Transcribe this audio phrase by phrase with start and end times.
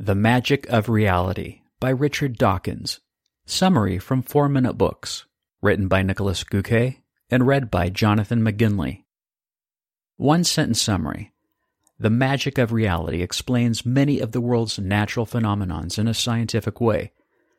[0.00, 3.00] The Magic of Reality by Richard Dawkins.
[3.46, 5.26] Summary from Four Minute Books.
[5.60, 9.02] Written by Nicholas Göke and read by Jonathan McGinley.
[10.16, 11.32] One sentence summary.
[11.98, 17.10] The magic of reality explains many of the world's natural phenomenons in a scientific way,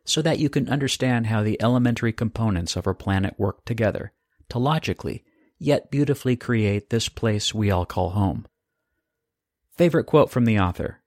[0.05, 4.13] so that you can understand how the elementary components of our planet work together
[4.47, 5.25] to logically,
[5.57, 8.47] yet beautifully create this place we all call home.
[9.75, 10.98] Favorite quote from the author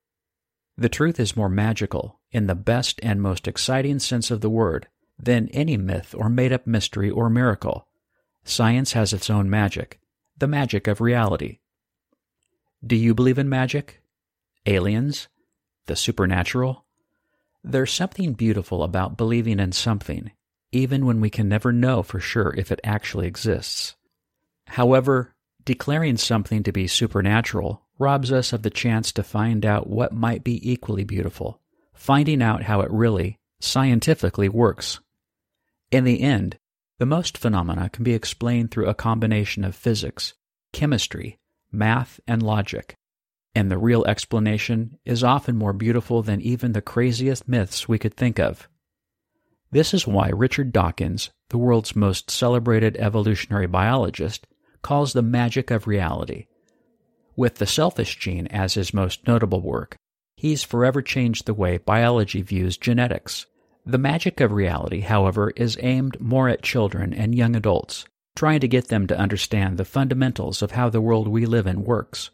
[0.83, 4.89] the truth is more magical, in the best and most exciting sense of the word,
[5.19, 7.87] than any myth or made up mystery or miracle.
[8.45, 10.01] Science has its own magic,
[10.37, 11.59] the magic of reality.
[12.85, 14.03] Do you believe in magic?
[14.67, 15.29] Aliens?
[15.87, 16.85] The supernatural?
[17.63, 20.33] There's something beautiful about believing in something,
[20.73, 23.95] even when we can never know for sure if it actually exists.
[24.67, 30.13] However, declaring something to be supernatural robs us of the chance to find out what
[30.13, 31.61] might be equally beautiful,
[31.93, 35.01] finding out how it really, scientifically works.
[35.91, 36.59] In the end,
[36.99, 40.35] the most phenomena can be explained through a combination of physics,
[40.73, 41.39] chemistry,
[41.71, 42.97] math, and logic,
[43.55, 48.15] and the real explanation is often more beautiful than even the craziest myths we could
[48.15, 48.69] think of.
[49.71, 54.47] This is why Richard Dawkins, the world's most celebrated evolutionary biologist,
[54.83, 56.47] calls the magic of reality
[57.37, 59.97] with the selfish gene as his most notable work,
[60.37, 63.47] he's forever changed the way biology views genetics.
[63.85, 68.05] The magic of reality, however, is aimed more at children and young adults,
[68.37, 71.85] trying to get them to understand the fundamentals of how the world we live in
[71.85, 72.31] works.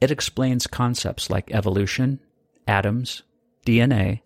[0.00, 2.20] It explains concepts like evolution,
[2.66, 3.22] atoms,
[3.66, 4.20] DNA,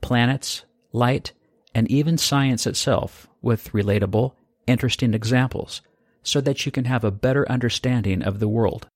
[0.00, 1.32] planets, light,
[1.74, 4.34] and even science itself with relatable,
[4.66, 5.80] interesting examples
[6.22, 8.88] so that you can have a better understanding of the world.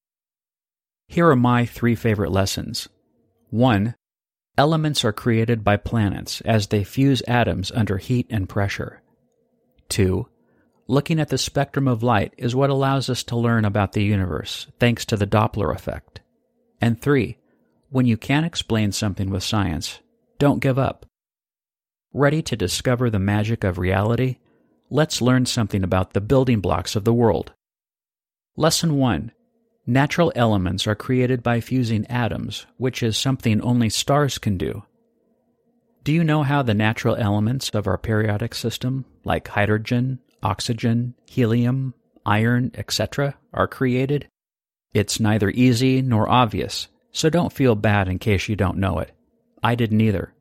[1.08, 2.88] Here are my three favorite lessons.
[3.50, 3.94] 1.
[4.58, 9.02] Elements are created by planets as they fuse atoms under heat and pressure.
[9.88, 10.26] 2.
[10.88, 14.66] Looking at the spectrum of light is what allows us to learn about the universe,
[14.78, 16.20] thanks to the Doppler effect.
[16.80, 17.38] And 3.
[17.90, 20.00] When you can't explain something with science,
[20.38, 21.06] don't give up.
[22.12, 24.38] Ready to discover the magic of reality?
[24.90, 27.52] Let's learn something about the building blocks of the world.
[28.56, 29.32] Lesson 1
[29.88, 34.82] Natural elements are created by fusing atoms, which is something only stars can do.
[36.02, 41.94] Do you know how the natural elements of our periodic system, like hydrogen, oxygen, helium,
[42.24, 44.26] iron, etc., are created?
[44.92, 49.12] It's neither easy nor obvious, so don't feel bad in case you don't know it.
[49.62, 50.32] I didn't either.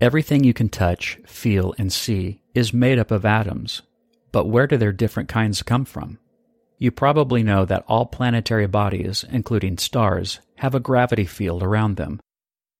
[0.00, 3.82] Everything you can touch, feel, and see is made up of atoms,
[4.30, 6.18] but where do their different kinds come from?
[6.78, 12.20] You probably know that all planetary bodies, including stars, have a gravity field around them.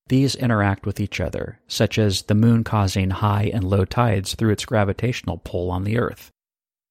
[0.08, 4.52] These interact with each other, such as the moon causing high and low tides through
[4.52, 6.30] its gravitational pull on the Earth.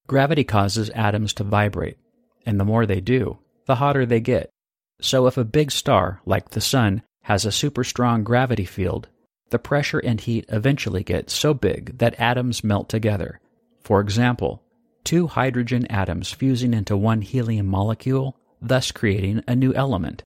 [0.08, 1.98] Gravity causes atoms to vibrate,
[2.46, 4.50] and the more they do, the hotter they get.
[5.00, 9.08] So if a big star, like the Sun, has a super strong gravity field,
[9.50, 13.40] the pressure and heat eventually get so big that atoms melt together.
[13.82, 14.64] For example,
[15.06, 20.24] two hydrogen atoms fusing into one helium molecule, thus creating a new element.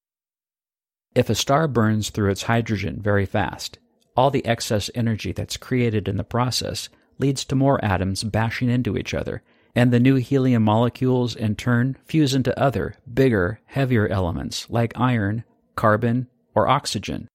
[1.13, 3.77] If a star burns through its hydrogen very fast,
[4.15, 6.89] all the excess energy that's created in the process
[7.19, 9.43] leads to more atoms bashing into each other,
[9.75, 15.43] and the new helium molecules in turn fuse into other, bigger, heavier elements like iron,
[15.75, 17.27] carbon, or oxygen.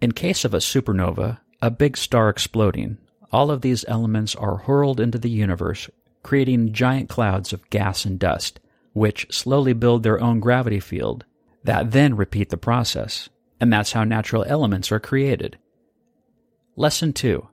[0.00, 2.98] In case of a supernova, a big star exploding,
[3.30, 5.88] all of these elements are hurled into the universe
[6.22, 8.60] creating giant clouds of gas and dust,
[8.92, 11.24] which slowly build their own gravity field,
[11.64, 13.28] that then repeat the process,
[13.60, 15.58] and that's how natural elements are created.
[16.76, 17.48] Lesson 2.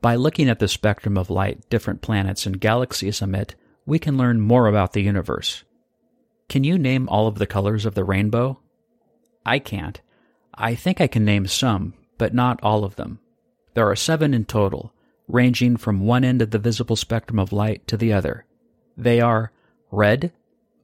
[0.00, 3.54] By looking at the spectrum of light different planets and galaxies emit,
[3.84, 5.64] we can learn more about the universe.
[6.48, 8.58] Can you name all of the colors of the rainbow?
[9.44, 10.00] I can't.
[10.54, 13.20] I think I can name some, but not all of them.
[13.74, 14.92] There are seven in total,
[15.32, 18.44] ranging from one end of the visible spectrum of light to the other.
[18.96, 19.52] They are
[19.90, 20.32] red,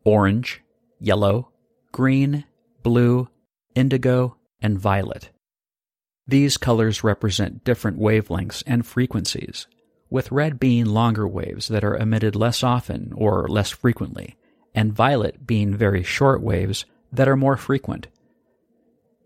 [0.05, 0.63] orange,
[0.99, 1.51] yellow,
[1.93, 2.45] green,
[2.83, 3.29] blue,
[3.75, 5.31] indigo, and violet.
[6.27, 9.67] These colors represent different wavelengths and frequencies,
[10.11, 14.37] with red being longer waves that are emitted less often or less frequently,
[14.75, 18.09] and violet being very short waves that are more frequent.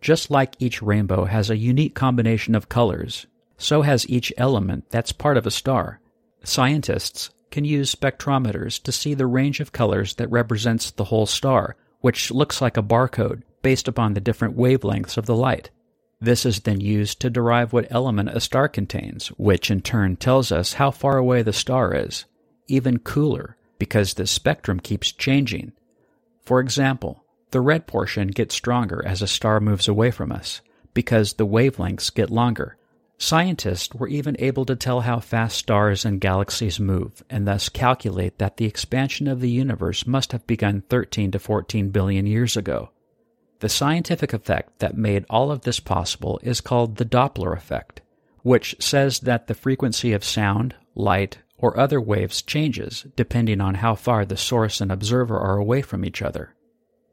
[0.01, 3.27] Just like each rainbow has a unique combination of colors,
[3.61, 6.01] so has each element that's part of a star.
[6.43, 11.77] Scientists can use spectrometers to see the range of colors that represents the whole star,
[12.01, 15.71] which looks like a barcode based upon the different wavelengths of the light.
[16.21, 20.51] This is then used to derive what element a star contains, which in turn tells
[20.51, 22.25] us how far away the star is.
[22.67, 25.73] Even cooler, because the spectrum keeps changing.
[26.43, 30.61] For example, the red portion gets stronger as a star moves away from us,
[30.95, 32.77] because the wavelengths get longer.
[33.23, 38.39] Scientists were even able to tell how fast stars and galaxies move, and thus calculate
[38.39, 42.89] that the expansion of the universe must have begun 13 to 14 billion years ago.
[43.59, 48.01] The scientific effect that made all of this possible is called the Doppler effect,
[48.43, 53.97] which says that the frequency of sound, light, or other waves changes depending on how
[53.97, 56.55] far the source and observer are away from each other.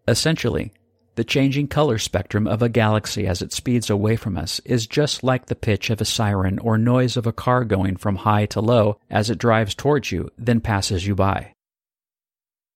[0.08, 0.72] Essentially,
[1.18, 5.24] the changing color spectrum of a galaxy as it speeds away from us is just
[5.24, 8.62] like the pitch of a siren or noise of a car going from high to
[8.62, 11.54] low as it drives towards you, then passes you by.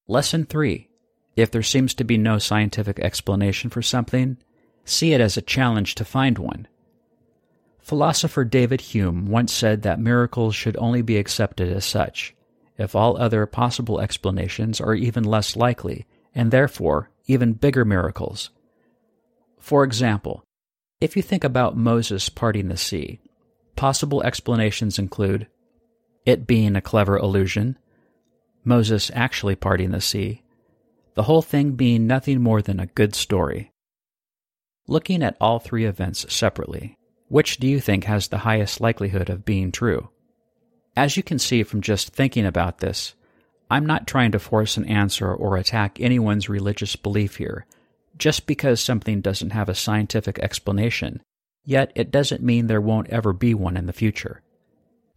[0.07, 0.89] Lesson 3
[1.35, 4.37] if there seems to be no scientific explanation for something,
[4.83, 6.67] see it as a challenge to find one.
[7.79, 12.35] Philosopher David Hume once said that miracles should only be accepted as such,
[12.77, 18.49] if all other possible explanations are even less likely, and therefore even bigger miracles.
[19.59, 20.43] For example,
[20.99, 23.19] if you think about Moses parting the sea,
[23.75, 25.47] possible explanations include
[26.25, 27.77] it being a clever illusion,
[28.63, 30.43] Moses actually parting the sea,
[31.15, 33.71] the whole thing being nothing more than a good story.
[34.87, 39.45] Looking at all three events separately, which do you think has the highest likelihood of
[39.45, 40.09] being true?
[40.95, 43.15] As you can see from just thinking about this,
[43.71, 47.65] I'm not trying to force an answer or attack anyone's religious belief here,
[48.17, 51.21] just because something doesn't have a scientific explanation,
[51.63, 54.41] yet it doesn't mean there won't ever be one in the future.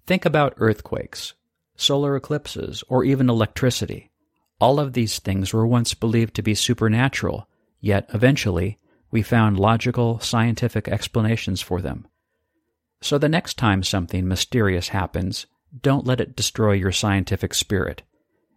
[0.06, 1.34] Think about earthquakes,
[1.74, 4.12] solar eclipses, or even electricity.
[4.60, 7.48] All of these things were once believed to be supernatural,
[7.80, 8.78] yet eventually
[9.10, 12.06] we found logical, scientific explanations for them.
[13.02, 15.46] So the next time something mysterious happens,
[15.82, 18.04] don't let it destroy your scientific spirit.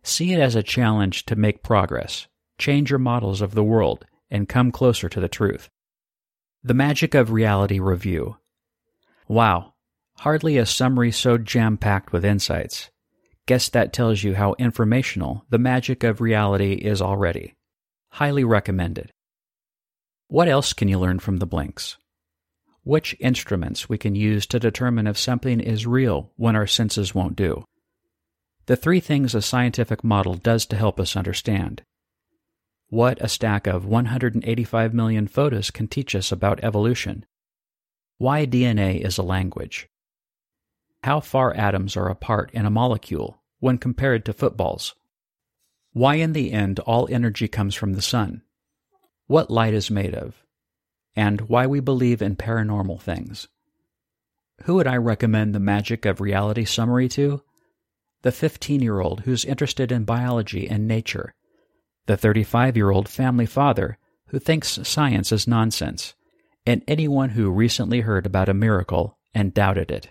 [0.08, 2.28] See it as a challenge to make progress,
[2.58, 5.70] change your models of the world, and come closer to the truth.
[6.64, 8.38] The Magic of Reality Review.
[9.28, 9.74] Wow,
[10.20, 12.90] hardly a summary so jam packed with insights.
[13.48, 17.56] Guess that tells you how informational the magic of reality is already.
[18.12, 19.12] Highly recommended.
[20.30, 21.98] What else can you learn from the blinks?
[22.84, 27.36] Which instruments we can use to determine if something is real when our senses won't
[27.36, 27.66] do.
[28.68, 31.84] The three things a scientific model does to help us understand.
[32.90, 37.26] What a stack of 185 million photos can teach us about evolution.
[38.18, 39.90] Why DNA is a language
[41.04, 44.94] how far atoms are apart in a molecule when compared to footballs.
[45.94, 48.42] Why, in the end, all energy comes from the sun.
[49.28, 50.44] What light is made of.
[51.16, 53.48] And why we believe in paranormal things.
[54.64, 57.42] Who would I recommend the Magic of Reality summary to?
[58.24, 61.34] The 15 year old who's interested in biology and nature.
[62.08, 63.98] The 35 year old family father
[64.28, 66.16] who thinks science is nonsense.
[66.66, 70.10] And anyone who recently heard about a miracle and doubted it.